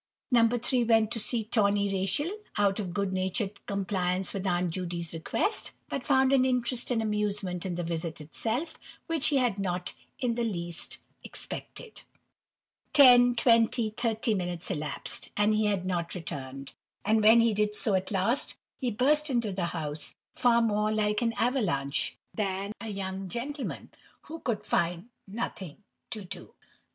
No. 0.31 0.47
3 0.47 0.83
went 0.85 1.11
to 1.11 1.19
see 1.19 1.43
"Tawny 1.43 1.87
Rachel," 1.93 2.31
out 2.57 2.79
of 2.79 2.91
good 2.91 3.13
natured 3.13 3.63
compliance 3.67 4.33
with 4.33 4.47
Aunt 4.47 4.71
Judy's 4.71 5.13
request, 5.13 5.73
but 5.89 6.03
found 6.03 6.33
an 6.33 6.43
interest 6.43 6.89
and 6.89 7.03
amusement 7.03 7.67
in 7.67 7.75
the 7.75 7.83
visit 7.83 8.19
itself, 8.19 8.79
which 9.05 9.27
he 9.27 9.37
had 9.37 9.59
not 9.59 9.93
in 10.17 10.33
the 10.33 10.43
least 10.43 10.97
expected. 11.23 12.01
Ten, 12.93 13.35
twenty, 13.35 13.91
thirty, 13.91 14.33
minutes 14.33 14.71
elapsed, 14.71 15.29
and 15.37 15.53
he 15.53 15.67
had 15.67 15.85
not 15.85 16.15
returned; 16.15 16.71
and 17.05 17.21
when 17.23 17.39
he 17.39 17.53
did 17.53 17.75
so 17.75 17.93
at 17.93 18.09
last, 18.09 18.55
he 18.79 18.89
burst 18.89 19.29
into 19.29 19.51
the 19.51 19.65
house 19.65 20.15
far 20.33 20.63
more 20.63 20.91
like 20.91 21.21
an 21.21 21.33
avalanche 21.33 22.17
than 22.33 22.71
a 22.81 22.87
young 22.89 23.29
gentleman 23.29 23.91
who 24.21 24.39
could 24.39 24.63
find 24.63 25.09
"nothing 25.27 25.83
to 26.09 26.23
do." 26.25 26.55